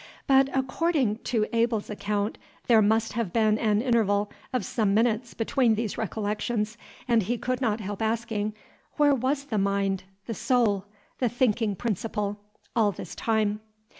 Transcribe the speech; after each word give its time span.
But, 0.25 0.49
according 0.57 1.17
to 1.25 1.45
Abel's 1.55 1.87
account, 1.87 2.39
there 2.65 2.81
must 2.81 3.13
have 3.13 3.31
been 3.31 3.59
an 3.59 3.83
interval 3.83 4.31
of 4.51 4.65
some 4.65 4.95
minutes 4.95 5.35
between 5.35 5.75
these 5.75 5.95
recollections, 5.95 6.75
and 7.07 7.21
he 7.21 7.37
could 7.37 7.61
not 7.61 7.79
help 7.79 8.01
asking, 8.01 8.55
Where 8.97 9.13
was 9.13 9.43
the 9.43 9.59
mind, 9.59 10.05
the 10.25 10.33
soul, 10.33 10.85
the 11.19 11.29
thinking 11.29 11.75
principle, 11.75 12.39
all 12.75 12.91
this 12.91 13.13
time? 13.13 13.59